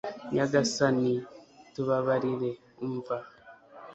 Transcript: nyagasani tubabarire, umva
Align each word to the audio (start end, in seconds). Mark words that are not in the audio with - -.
nyagasani 0.33 1.11
tubabarire, 1.73 2.51
umva 2.85 3.17